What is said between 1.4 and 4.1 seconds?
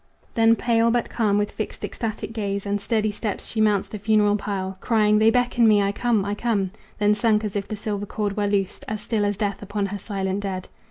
fixed ecstatic gaze And steady steps she mounts the